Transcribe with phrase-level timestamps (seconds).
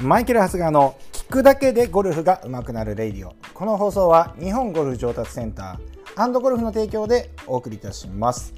[0.00, 3.34] マイケル・ハスガーの聞くだけでゴルフが上手くなるレイディオ。
[3.52, 8.54] この放送は日本ゴルフ上達センターゴルフの提供でお送りいたします。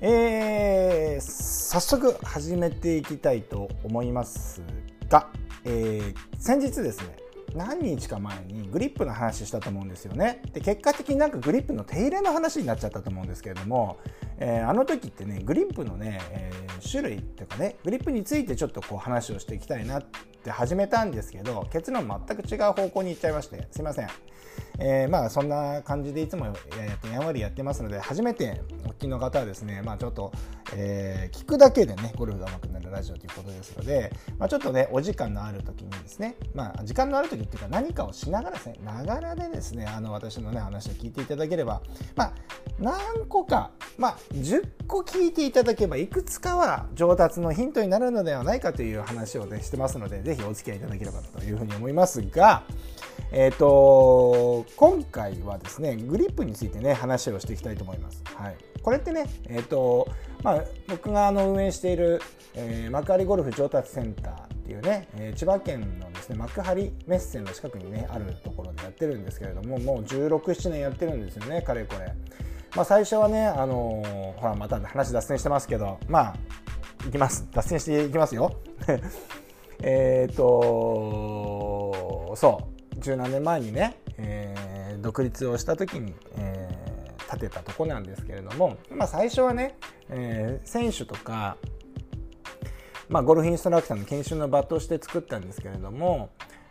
[0.00, 4.62] えー、早速始めていきたいと思います
[5.08, 5.28] が、
[5.64, 7.16] えー、先日ですね
[7.54, 10.42] 何日か前にグリップの話したと思うんですよね。
[10.52, 13.98] で結果的になんかグリップの手入れの話になっちゃったと思うんですけれども、
[14.36, 20.02] えー、あの時ってねグリップのね、えー、種類っていうかねグリップについてちょっとこう話をしていきたいな
[20.38, 24.08] って始めたんですけど結論全く違う方向に行っちゃいましてすいません。
[24.80, 26.54] えー、まあそんな感じでいつもやっ
[27.00, 30.32] てやんわりやってますので初めてお聞きの方はですねまあちょっと、
[30.74, 41.82] えー、聞くだけでねゴルフが上手くなるラジオということですので、まあ、ちょっとねお時間のある時にですねまあ時間のある時っていうか何かをしながらですねながらでですねあの私のね話を聞いていただければ
[42.16, 42.32] まあ
[42.78, 52.62] 何個かまあ10個聞いていただけばいくつかは上達のヒントになるのではないかという話をねしてますので是非お付き合いいただければというふうに思いますが
[53.32, 58.22] えっ、ー、と今回はですねグリップについてね話をしていきたいと思います。
[58.24, 60.08] はい、これってね、えーと
[60.44, 62.22] まあ、僕があの運営している、
[62.54, 72.12] えー、幕張ゴルフ上達センターっていうね、え、千葉県のですね幕張メッセの近くにねあるところでやってるんですけれどももう1617年やってるんですよねかれこれ。
[72.76, 76.36] まあ、最初はね、あのー、ほらまた話脱線してますけどまあ
[77.08, 78.52] いきます脱線していきますよ。
[79.80, 89.78] えっとそう十何年前にね、えー、独立をした時に、えー、建てたとこなんですけれども、まあ、最初はね、
[90.10, 91.56] えー、選手とか、
[93.08, 96.30] まあ、ゴルフインストラクターの研修の場として作ったんですけれども、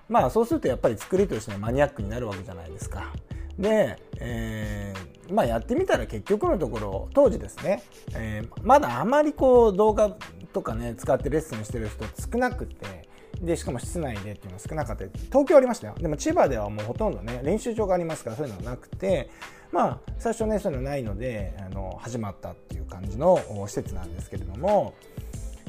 [0.10, 3.12] まあ、そうするとやっぱり作りとしてはマニアックになるわけじゃないですか。
[3.58, 7.82] で、えー、まあ、やってみたら結局のところ当時ですね、
[8.14, 10.16] えー、まだあまりこう動画
[10.54, 13.08] とかね使ってレッスンしてる人少なくて
[13.42, 19.30] でしかも室内でっていうのは少なかった東京ありましたよでも千葉ではもうほとんどね練習場がありますからそういうのはなくて
[19.72, 24.94] まあ最初ねそういうのないのであの始まったっていう感じの施設なんですけれども、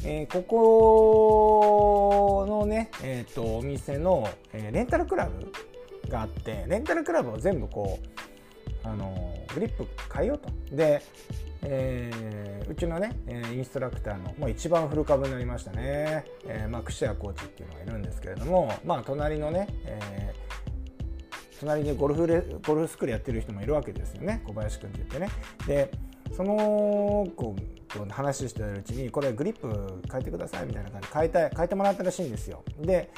[0.05, 5.53] えー、ここのね、えーと、お店の、えー、レンタルクラブ
[6.09, 8.07] があってレンタルクラブを全部こう
[8.87, 10.49] あのグリップ変えようと。
[10.75, 11.03] で
[11.63, 20.37] えー、うちのねえインストラクターのもう一番古株になりましたね、えーまあ、串谷コーチっていうのがいるんですけれども、まあ、隣のね、えー、
[21.61, 24.41] 隣でゴルフレゴルフスクールやってる人もいるわけですよね。
[24.47, 25.29] 小林君って言ってね。
[25.67, 25.91] で
[26.37, 27.55] その子
[27.89, 32.63] と話してるうちにこれグリップ変えてくださいみたいな感じで変えた変えてもらったらしいんですよ。
[32.81, 33.11] で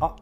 [0.00, 0.14] あ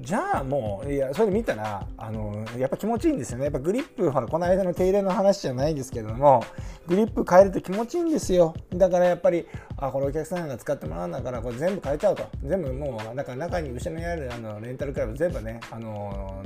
[0.00, 3.44] じゃあもういやそれで見たらあのやっぱ気持ちいいんですよね。
[3.44, 6.42] やっぱグリップほらこの間の手入れの話じゃないですけども
[6.88, 8.54] グリップ変えると気持ちいいんですよ。
[8.74, 12.24] だからやっぱりあこれお客さんが使ってもらうんだからこれ全部変えちゃうと。
[12.42, 16.42] 全部もうだから中に後ろにあるあのレンタルクラブ全部ねあの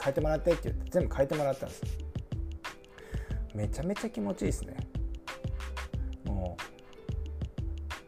[0.00, 1.82] 変えてもらってって言って全部変えてもらったんです
[3.54, 4.76] めちゃめちゃ気持ちいいですね。
[6.24, 6.62] もう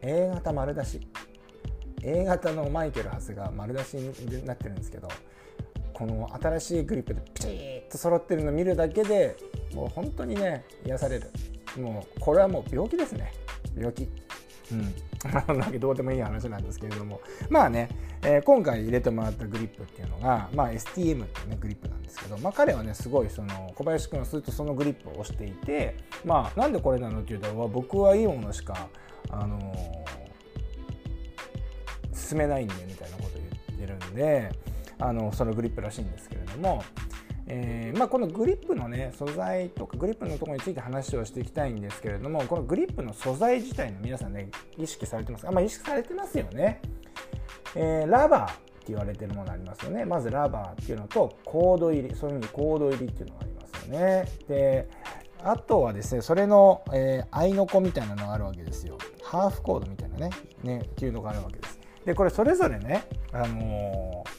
[0.01, 1.07] A 型丸出し。
[2.03, 5.07] A 型のマイケル・ハスが丸出しになってるんですけど
[5.91, 9.35] この新しいグリップでピチッと揃ってるの見るだけで
[9.73, 11.31] もう本当にね癒される。
[11.77, 13.33] もうこれはもう病気ですね。
[13.75, 14.03] 病気。
[14.71, 14.93] うん。
[15.25, 17.21] なんかどうでもいい話なんですけれども。
[17.49, 17.89] まあね、
[18.23, 28.87] えー、今回入れてもらったグリップっていうのが、まあ、STM っていうねグリップなんですけど、まあ、彼はねすごいその小林君はずっとそのグリップを押していてまあなんでこれなのっていうと僕はいいものしか
[29.29, 30.25] あのー
[32.25, 33.41] 進めないんでみたいなことを
[33.77, 34.51] 言ってるんで
[34.97, 36.83] あのそのグリップらしいんですけれども、
[37.47, 46.81] えーまあ、このグリップのね素材とかグリップのところについて話をしていきたいんですけれどもこのグリップの素材自体の皆さんね意識されてますあ、まあ、意識されてますよね、
[47.75, 50.05] えー、ラバーって言われてるものありますよね。
[50.05, 54.25] まずラバーっていうのとコード入りそういうふうにコード入りっていうのがありますよね。
[54.47, 54.87] で
[55.43, 58.97] あとはですねそれの、えー、合いの子みたいなのがあるわけですよ。
[59.23, 60.29] ハーフコードみたいなね
[60.63, 61.79] ねっていうのがあるわけです。
[62.05, 64.29] でこれそれぞれね、あのー、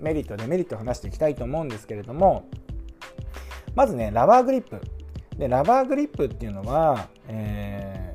[0.00, 2.48] メリットデメリットを話していきたいと思うんですけれども
[3.74, 4.80] まずねラバーグリップ。
[5.36, 8.14] でラバーグリップっていうのは、え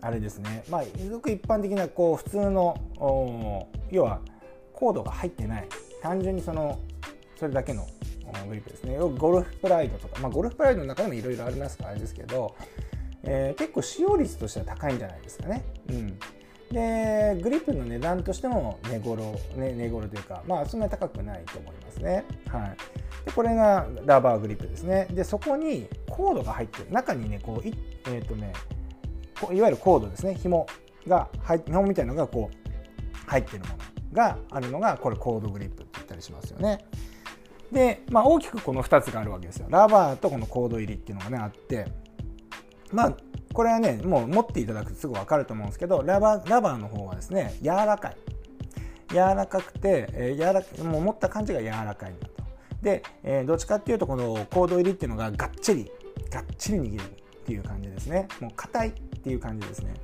[0.00, 0.62] ー、あれですね。
[0.70, 4.20] まあごく一般的なこう普通の要は
[4.72, 5.68] コードが入ってない。
[6.00, 6.78] 単純にその
[7.36, 7.86] それだけの
[8.48, 8.96] グリップですね。
[8.98, 12.54] ゴルフプライドとか、まあ、ゴルフプライドの中でもいろいろありますからあれですけど、
[13.24, 15.64] えー、結構使用率としては高いんじゃないですかね。
[15.90, 16.18] うん、
[16.72, 22.24] でグリップの値段としても値頃、ね、値頃というかまあそんなに高くないと思いますね。
[22.48, 22.76] はい、
[23.26, 25.06] でこれがラバーグリップですね。
[25.10, 27.74] でそこにコードが入ってる中にねこうい
[28.06, 28.52] えっ、ー、とね
[29.52, 30.66] いわゆるコードですね紐
[31.06, 31.28] が
[31.66, 33.74] 紐みたいなのがこう入ってるもの
[34.12, 36.84] があるのがこれコードグリップって言ったりしますよね。
[37.70, 39.66] で、まあ、大きくこの2つがあるわけですよ。
[39.70, 41.86] ラバーとこのコード入りっていうのがねあって
[42.92, 43.16] まあ
[43.52, 48.16] これはねもう持っていただくとすぐ分かると思うんですけどラバーラバーの方はですね柔らかい。
[49.10, 52.32] 柔らかくて、えー、柔らかもう持った感じが柔らかいんだと。
[52.80, 55.90] で、えー、どっちかっていうとこのコード入りっていうのががっちり
[56.30, 58.26] がっちり握るっていう感じですね。
[58.40, 59.94] もう硬いっていう感じですね。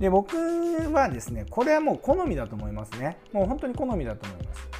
[0.00, 3.18] で僕はですねこれはもう好みだと思いますね。
[3.32, 4.77] もう本当に好みだと思います。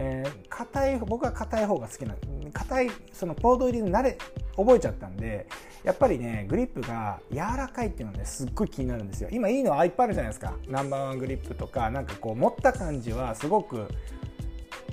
[0.00, 4.16] えー、硬い僕は硬い方が好きなんで硬いそのコード入りに慣れ
[4.56, 5.48] 覚えちゃったんで
[5.82, 9.28] やっぱりねグリップが柔らかいっていうのはねすっごい気になるんですよ。
[9.32, 10.54] 今いいのはいっぱいあるじゃないですか。
[10.68, 13.88] ナンバーワングリップとかなんかこう持った感じはすごく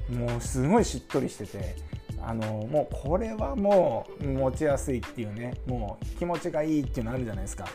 [0.09, 1.75] もうすごいしっとりしてて
[2.21, 7.67] あのもうこれはもう持ちやすいっていうねもう気持ちがいいっていうのあるじゃないですか。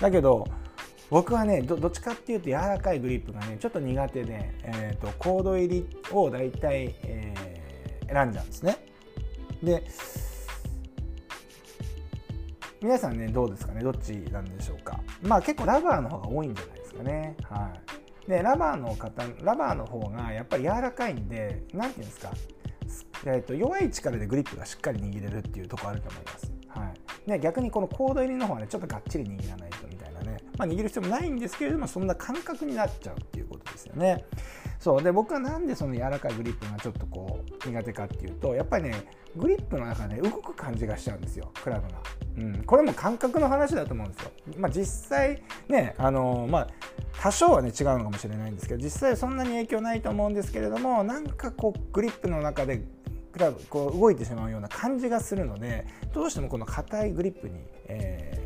[0.00, 0.46] だけど
[1.08, 8.76] 僕はねどっちかっていうと柔らかいグリップがねちょっと苦手で、えーと、コード入りを大体、えー、選んじゃうんですね。
[9.62, 9.82] で
[12.82, 13.82] 皆さんねどうですかね？
[13.82, 15.00] どっちなんでしょうか？
[15.22, 17.36] まあ結構ラバーの方が多いんじゃないですかね。
[17.44, 17.72] は
[18.26, 18.30] い。
[18.30, 22.32] でラバーの方ラバーの方がやっぱり柔らかいんで何て言うんですか？
[23.24, 26.52] えーと、弱い力でグリップがしっかり握れるっていうところあると思います。
[26.68, 26.92] は
[27.26, 29.86] い、で逆にこのコード入りの方はねちょっとがっちり握らないと、
[30.58, 34.24] まあ、握る必要もないんですけれどもそんな感覚になっちゃうっていうことですよね。
[34.78, 35.02] そう。
[35.02, 39.06] で僕はなんでその柔らかいグリップがちょっとこう苦手かっていうとやっぱりね
[39.36, 41.98] グリップの中で、動く感じがしちゃうんですよクラブが、
[42.38, 46.68] うん、これも感覚の話だと思うんですよ、まあ、実際ねあのまあ
[47.20, 52.82] 多少はね違うのかもしれないんですけど実際そんなに影響ないと思うんですけれどもなんかこうグリップの中で
[53.32, 58.45] クラブこう動いてしまうような感じがするのでどうしてもこの硬いグリップに、え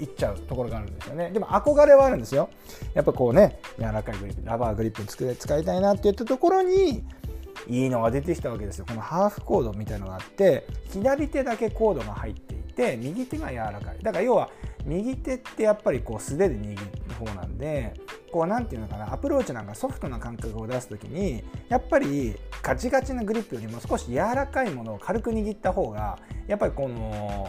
[0.00, 1.30] いっちゃうところがあるんですよね。
[1.30, 2.48] でも憧れはあるんですよ。
[2.94, 7.04] やっぱこうね柔らかいグリップラバーグリップに使いたいなって言ったところに
[7.68, 8.86] いいのが出てきたわけですよ。
[8.88, 13.98] このハーフコードみたいのがあって左手だけコードが入っていて右手が柔らかい。
[14.02, 14.50] だから要は
[14.84, 16.78] 右手ってやっぱりこう素手で握る
[17.18, 17.94] 方なんで
[18.32, 27.48] こう何て言うのかなアプローチなんかソフトな感覚を出す時にやっぱりガチガチなグリップよりも少し柔らかいものを軽く握った方がやっぱりこの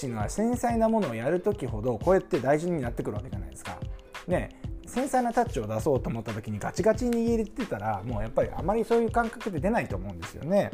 [0.00, 3.78] タッチが繊細なものをやる時ほどこうやって大事になってくるわけじゃないですか。
[4.26, 4.50] ね
[4.86, 10.70] 繊細なタッチを出そうと思った時にガチガチに握ってたらもうやっぱりあまりそういう感覚で出ないと思うんですよね。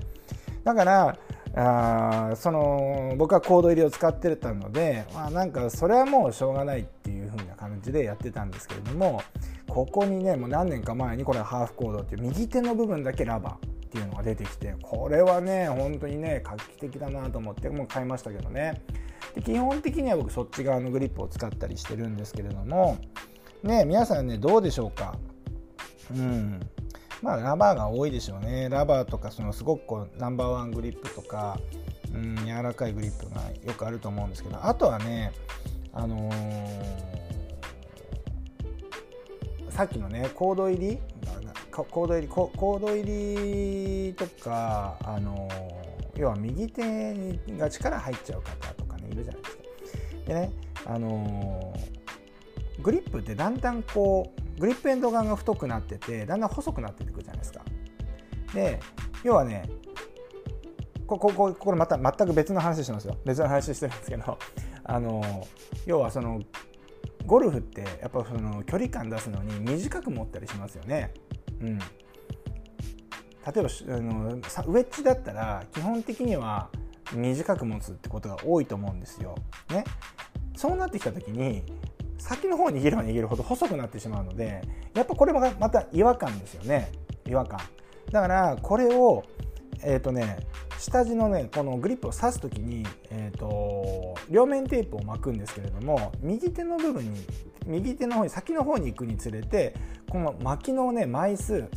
[0.64, 1.19] だから
[1.55, 9.23] あその僕はコード入りを使ってたので、まあ、なんかそれはもうしょうがないっていう風な感じでやってたんですけれども
[9.69, 18.82] ここにねもう何年か前にこれハーフコードっていう右手の部分だけラバーっていうのが出てきてこれはね本当にね画期的だなと思ってもう買いましたけどね
[19.37, 22.99] で基本的には僕そっち側のグリップを使ったりしてるんですけれども
[23.62, 25.15] ね皆さんねどうでしょうか？
[26.11, 26.59] うん。
[27.23, 28.69] まあ、ラバーが多いでしょうね。
[28.69, 31.59] ラバーとかそのすごくこうナンバーワングリップとか、
[32.12, 35.33] うん、柔らかいグリップがよくあると思うんですけどあとはね
[35.93, 36.35] あのー、
[39.71, 40.99] さっきのねコード入り？
[41.71, 45.47] コード入りコード入りとか、あの、
[46.17, 48.65] 要は右手が力入っちゃう方。
[49.16, 49.62] るじゃないですか。
[50.26, 50.52] でね、
[50.84, 57.62] あのー、グリップってだんだんこうグリップエンド側が太くなっててだんだん細くなっていくじゃないですか。
[58.54, 58.80] で
[59.23, 59.68] 要はね
[61.06, 64.38] ここここれまた全く別の話してますよ別の話してるんですけど
[64.85, 65.46] あの
[65.85, 66.40] 要はその
[67.26, 71.12] ゴルフってやっぱその距離感出すのに短く持ったりしますよね。
[71.61, 71.88] うん、例え
[73.46, 74.40] ばあのウェ
[74.85, 76.70] ッジだったら基本的には
[77.12, 79.34] 短く持つってことが多いと思うんですよ。
[79.70, 79.84] ね、
[80.56, 81.64] そうなってきた時に
[82.18, 84.62] 先の方に握れば握るほど細くなってしまうので
[84.94, 86.92] やっぱこれもまた違和感ですよね。
[87.26, 87.60] 違和感。
[88.10, 89.25] だからこれを
[89.82, 90.38] えっ、ー、とね
[90.78, 97.20] 下地のねこのグリップを刺す時に、えーと、両面テープを巻くんですけれども右手の部分に
[97.66, 99.75] 右手の方に先の方に行くにつれて
[100.08, 101.68] この巻きのね枚数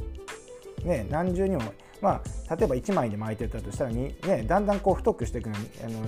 [0.84, 6.00] ね何重にもまあ例えば1枚で巻いてたとしたらに、ね、だんだんこう太くしていくのあの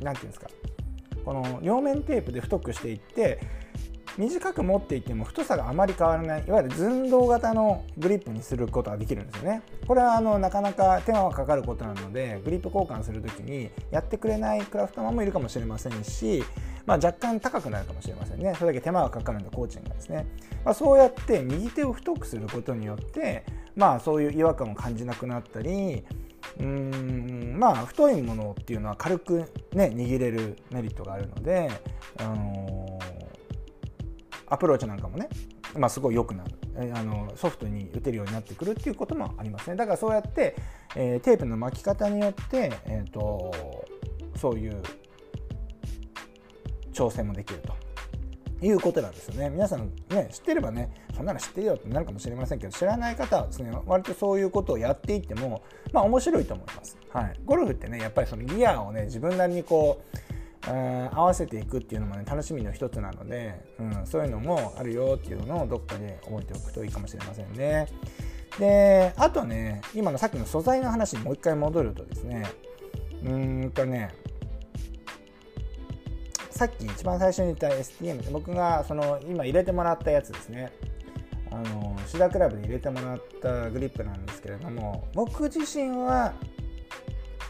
[0.00, 0.48] なんていうんですか。
[1.24, 3.38] この両面テープで太くしていって
[4.16, 9.62] 短く持っていっても太さがあまり変わらないいわゆる寸胴型のグリップにすることができるんですよね。
[9.86, 16.42] これはあのなかなか手間がかかることなのでグリップ交換する時にやってくれないクラフトマンもいるかもしれませんし、
[16.84, 18.54] まあ、若干高くなるかもしれませんね。
[18.58, 20.26] それだけ手間がかかるんでコーチングがですね、
[20.64, 23.44] まあ、そうやって右手を太くすることによって
[23.78, 26.04] まあそういう違和感を感じなくなったり
[26.58, 29.38] うんまあ太いものっていうのは軽く
[29.72, 31.70] ね握れるメリットがあるので、
[32.18, 35.28] あのー、アプローチなんかもね、
[35.76, 36.50] まあ、すごい良くなる、
[36.94, 39.76] あのソフトに打てるようになってくるっていうこともありますね。
[39.76, 40.56] だからそうやって、
[40.96, 43.52] えー、テープの巻き方によって、えーと、
[44.36, 44.82] そういう
[46.92, 47.74] 調整もできると
[48.66, 49.50] いうことなんですよね。
[49.50, 67.88] 皆さんね知ってればねそんなの知ってるよってなるかもしれませんけど知らない方はですね割とそういうことをやっていってもまあ面白いと思います、はい、ゴルフってねやっぱりそのギアをね自分なりにこう合わせていくっていうのもね楽しみの一つなので、うん、そういうのもあるよっていうのをどっかで覚えておくといいかもしれませんね。
[68.60, 72.46] であとね今のさっきの素材の話にもう一回戻るとですね
[73.24, 74.14] うんとね
[76.50, 80.72] さっき一番最初に言った STM 僕がその今入れてもらったやつですね。
[81.50, 86.32] あのシダクラブで入れてもらったグリップなんですけれども僕自身は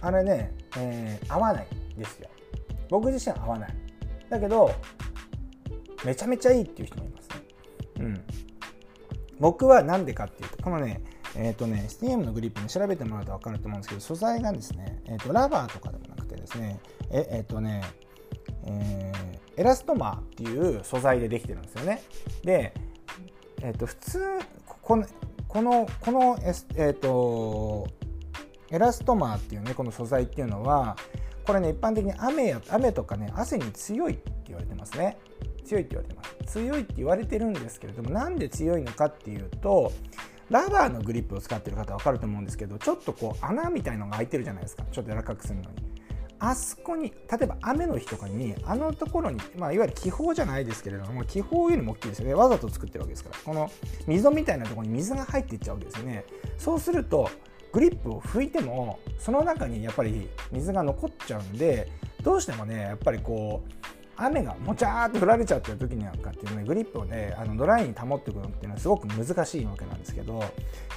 [0.00, 2.28] あれね、えー、合わないですよ。
[2.88, 3.74] 僕自身は合わない。
[4.28, 4.72] だけど
[6.04, 7.36] めちゃめちゃいいっていう人もいますね。
[8.00, 8.24] うん。
[9.40, 11.02] 僕は何でかっていうとこのね
[11.34, 17.82] えっ、ー、とね STM のグリップに調べてもらうと分かると思うんですけど素材がですね、えーと、ラバーとかでもなくてですねえっ、ー、とね
[18.64, 22.02] えー、エラストマーっていう素材でできてるんですよね。
[22.42, 22.74] で
[23.62, 24.20] えっ、ー、と普通
[24.82, 25.06] この
[25.46, 26.38] このこの、
[26.76, 27.88] えーと
[28.70, 30.96] エラストマーっていうねこの素材っていうのは
[31.46, 35.16] これね一般的に雨や雨とかね汗に強いって言われてますね。
[35.64, 36.52] 強いって言われてます。
[36.52, 39.92] 強いって言われてるんですけれどもなんで強いのかっていうと
[40.50, 44.84] ラバーのグリップを使ってる方は分かると思うんですけどちょっとこう穴みたいのが開いてるじゃないですか。
[44.92, 45.87] ちょっと柔らかくするのに。
[46.40, 52.34] あそこに例えば雨の日とかにあのところに、まあ、いわゆる気泡じゃないですけれども気泡よりも大きいですよね。
[52.34, 53.36] わざと作ってるわけですから。
[53.44, 53.70] この
[54.06, 56.24] 溝みたいなところに水が入っていっちゃうわけですよね。
[56.56, 57.30] そうすると
[57.72, 61.90] グリップを拭いてもその中にやっぱり水が残っちゃうんで
[62.22, 70.42] どうしてもねやっぱりこう雨がもちゃーって降られちゃってる時なんかっていうねグリップをねあのドライに保っていくのっていうのはすごく難しいわけなんですけど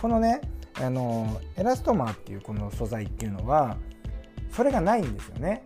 [0.01, 0.41] このね
[0.75, 3.77] あのエラストマーっていうこの素材っていうのは
[4.51, 5.65] それがないんですよね。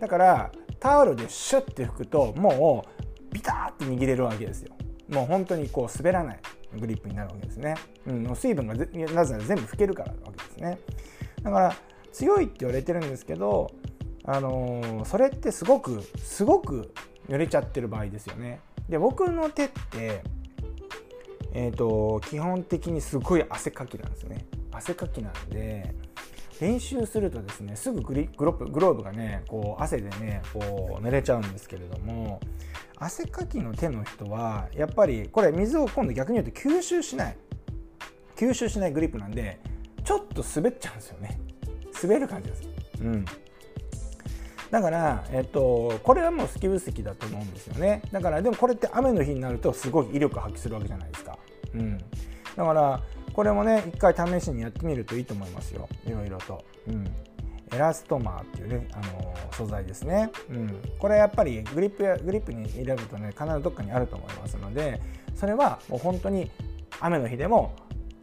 [0.00, 2.84] だからタオルでシュッて拭くとも
[3.30, 4.74] うビターって握れるわけですよ。
[5.08, 6.40] もう本当にこう滑らない。
[6.78, 7.74] グリップになるわけですね、
[8.06, 10.78] うん、水分がなぜなら全部拭けるからわけですね。
[11.42, 11.76] だから
[12.12, 13.70] 強いって言われてるんですけど
[14.24, 16.92] あのー、それってすごくすごく
[17.28, 18.60] 濡れちゃってる場合ですよね。
[18.88, 20.22] で僕の手って
[21.58, 24.44] えーと、基本的にすごい汗かきなんですね。
[24.72, 25.94] 汗かきなんで
[26.60, 32.40] 練習するとですねすぐグリグローブグローブがねこう汗でねこう濡れちゃうんですけれども
[32.98, 37.36] 汗かきの手の人はやっぱりこれ水を今度逆に言うと吸収しない。
[38.36, 39.58] 吸収しないグリップなんで
[40.04, 41.40] ちょっと滑っちゃうんですよね。
[42.02, 42.68] 滑る感じです
[43.00, 43.24] うん。
[44.70, 48.02] だから、えっと、これはもう好き不好きだと思うんですよね。
[48.12, 51.38] だからでもこれって雨の日になるとすごい威力発揮するわけじゃないですか。
[51.74, 51.98] うん。
[52.56, 53.02] だから
[53.36, 55.86] これもね一回試しにやってみるといいと思いますよ。
[56.06, 57.04] いろいろと、うん、
[57.70, 65.02] エラストマーっていうね、あの素材ですね、うん、これやっぱりグリップやグリップに入れるとね必ずどっかにあると思いますので
[65.34, 66.50] それはもう本当に
[66.98, 67.76] 雨の日でも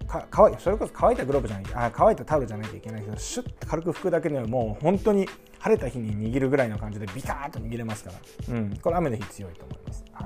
[0.08, 5.29] か乾いそれこそ乾いたグローブじゃないあ乾いたタオルじゃなきゃいけないけどシュッて軽く拭くだけでもう本当に
[5.60, 8.12] 晴れた日に握るぐらいの感じでビターッと握れますか
[8.50, 10.03] ら、うん、これ雨の日強いと思います。
[10.12, 10.25] はい。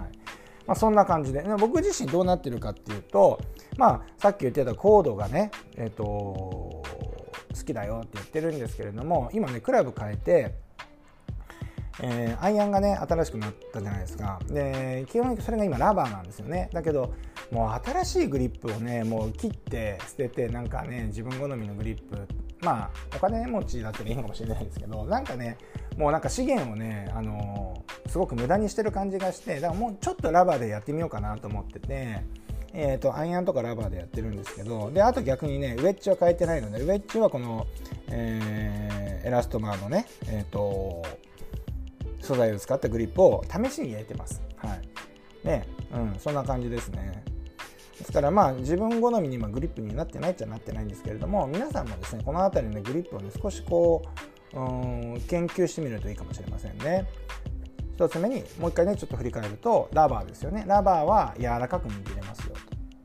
[0.68, 1.44] まあ、そんな感じで。
[1.58, 3.40] 僕自身どうなってるかっていうと、
[3.78, 6.84] まあ、さっき言ってたコードがね、えーと
[7.58, 10.56] 好きだよって言ってるんですけれども今ねクラブ変えて、
[12.02, 14.40] えー、アイアンがね新しくなったじゃないですか。
[14.48, 16.70] で基本それが今ラバーなんですよね。
[16.72, 17.14] だけど
[17.52, 22.28] もう新しいグリップをねもう切って捨ててなんかね自分好みのグリップ
[22.62, 25.58] まあお金持ちだったらいいかもしれないですけどなんかね
[25.98, 32.24] もうなんか資源をねあのー、すごく無駄にしてる感じがしてだからもうちょっとラバーでやってみようかなと思ってて
[32.74, 37.66] えーと、アイアンとかラバーでやってるんですけどであと逆にねウェッジは変えてないのでウェッジはこの、
[38.10, 41.04] えー、エラストマーのね、えーと、
[42.22, 44.42] 素材を使ったグリップを試しに入れてます。
[44.58, 44.82] はい
[45.46, 47.24] ねうん、そんな感じですね。
[47.98, 54.04] ですからまあ自分好みに今グリップになってないっちゃなってないんですけれども皆さんもですねこの辺りのグリップをね少しこ
[54.54, 54.64] うう
[55.16, 57.08] ん研究してみるといいかもしれませんね。
[57.98, 62.56] 1つ目にもう一回ねちょっと振り返るとラバーですよねラバーは柔らかく握れますよ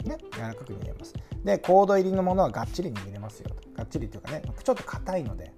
[0.04, 1.14] ね柔らかく握れます。
[1.44, 3.56] でコード入りのものはがっちり握れますよと。
[3.76, 5.52] がっちりっていうかねちょっと硬いので、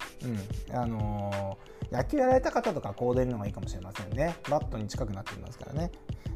[0.70, 0.76] うん。
[0.76, 4.36] あのー、野球やられた方とかコード入りの方がいいかもしれませんね。
[4.48, 5.90] バットに近くなっていますからね。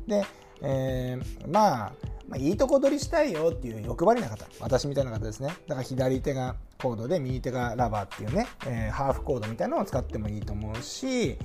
[0.06, 0.24] で、
[0.62, 1.92] えー、まあ
[2.28, 4.44] まあ、いいとこ取りしたいよっていう欲張りな方。
[4.60, 5.48] 私みたいな方ですね。
[5.66, 11.38] だから左手がコードで右手がラバーっていうね、えー、ハーフコードみたいなのを使ってもいいと思うし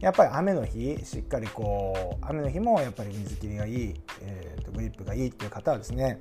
[0.00, 6.20] やっぱり雨の日しっかりこう雨の日もやっぱり水切りがいい、えーと、グリップがいいっていう方はですね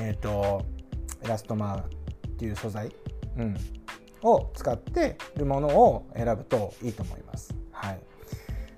[0.00, 0.64] えーと、
[1.22, 1.88] エラストマーっ
[2.38, 2.92] ていう素材、
[3.36, 3.56] うん、
[4.22, 7.54] を使ってるものを選ぶといいと思います。
[7.72, 8.00] はい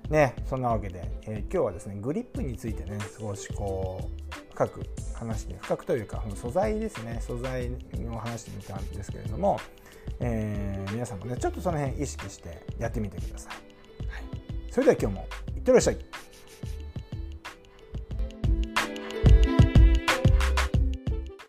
[0.09, 4.81] ね、そんなわけで、えー、今日はですねグリップについてね少しこう深く
[5.13, 9.57] 話して深くというか素材ですね素材を話してみたんですけれども、
[10.19, 13.51] えー、皆さんもねちょっとその辺意識してやってみてくださ。
[13.51, 13.53] い、
[14.71, 15.97] それでは今日もいってらっしゃい。